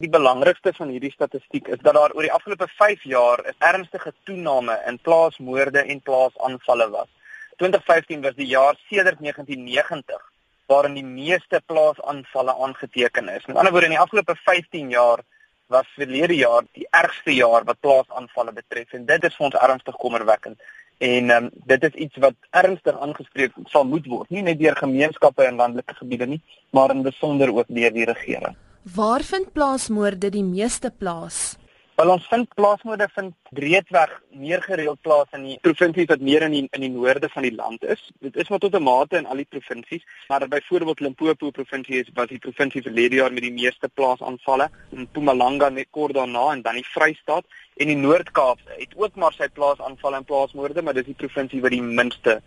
[0.00, 4.12] Die belangrikste van hierdie statistiek is dat daar oor die afgelope 5 jaar 'n ernstige
[4.24, 7.08] toename in plaasmoorde en plaasaanvalle was.
[7.56, 10.22] 2015 was die jaar sedert 1990
[10.66, 13.46] waarin die meeste plaasaanvalle aangeteken is.
[13.46, 15.20] Met ander woorde in die afgelope 15 jaar
[15.66, 19.96] was verlede jaar die ergste jaar wat plaasaanvalle betref en dit is vir ons ernstig
[19.96, 20.58] kommerwekkend.
[20.98, 25.44] En um, dit is iets wat ernstig aangespreek sal moet word, nie net deur gemeenskappe
[25.44, 28.56] in landelike gebiede nie, maar in besonder ook deur die regering.
[28.82, 31.58] Waar vind plaasmoorde die meeste plaas?
[32.00, 36.56] Wel ons vind plaasmoorde vind breedweg meer gereeld plaas in die provinsies wat meer in
[36.56, 38.06] die, in die noorde van die land is.
[38.24, 42.08] Dit is maar tot 'n mate in al die provinsies, maar byvoorbeeld Limpopo provinsie is
[42.14, 46.74] was die provinsie verlede jaar met die meeste plaasaanvalle, Mpumalanga net kort daarna en dan
[46.74, 47.44] die Vrystaat
[47.76, 51.70] en die Noord-Kaap het ook maar sy plaasaanvalle en plaasmoorde, maar dis die provinsie wat
[51.70, 52.42] die minste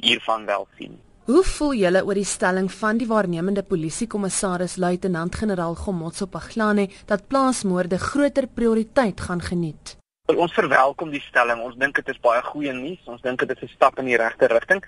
[0.00, 1.00] hiervan wel sien.
[1.24, 7.98] Hoe voel julle oor die stelling van die waarnemende polisiekommissaris luitenant-generaal Gomotso Paglane dat plaasmoorde
[7.98, 9.96] groter prioriteit gaan geniet?
[10.32, 11.58] Ons verwelkom die stelling.
[11.60, 13.00] Ons dink dit is baie goeie nuus.
[13.12, 14.80] Ons dink dit is 'n stap in die regte rigting.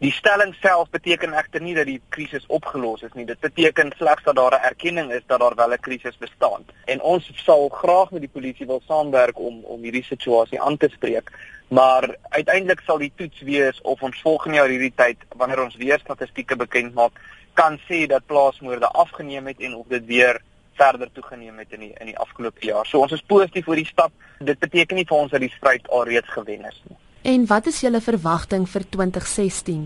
[0.00, 3.24] Die stelling self beteken egter nie dat die krisis opgelos is nie.
[3.24, 6.66] Dit beteken slegs dat daar 'n erkenning is dat daar wel 'n krisis bestaan.
[6.84, 10.88] En ons sal graag met die polisie wil saamwerk om om hierdie situasie aan te
[10.88, 11.30] spreek.
[11.68, 15.98] Maar uiteindelik sal die toets wees of ons volgende jaar hierdie tyd wanneer ons weer
[15.98, 17.12] statistieke bekend maak,
[17.54, 20.42] kan sê dat plaasmoorde afgeneem het en of dit weer
[20.82, 22.86] verder toegeneem het in die in die afgelope jaar.
[22.88, 24.12] So ons is positief oor die stap.
[24.50, 26.98] Dit beteken nie vir ons dat die stryd alreeds gewen is nie.
[27.32, 29.82] En wat is julle verwagting vir 2016?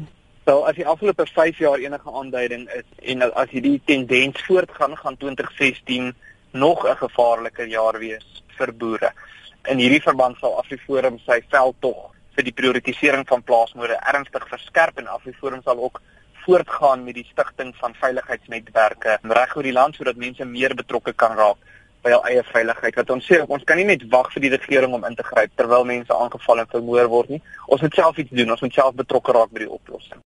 [0.47, 5.17] Wel, as die afgelope 5 jaar enige aanduiding is en as hierdie tendens voortgaan, gaan
[5.17, 6.15] 2016
[6.53, 9.13] nog 'n gevaarlike jaar wees vir boere.
[9.69, 15.07] In hierdie verband sal Afriforum sy veldtog vir die prioritisering van plaasmoorde ernstig verskerp en
[15.09, 16.01] Afriforum sal ook
[16.47, 21.35] voortgaan met die stigting van veiligheidsnetwerke reg oor die land sodat mense meer betrokke kan
[21.37, 21.59] raak
[22.07, 22.95] by hul eie veiligheid.
[23.01, 25.55] Wat ons sê, ons kan nie net wag vir die regering om in te gryp
[25.59, 27.43] terwyl mense aangeval en vermoor word nie.
[27.67, 28.55] Ons moet self iets doen.
[28.55, 30.23] Ons moet self betrokke raak by die oplossing.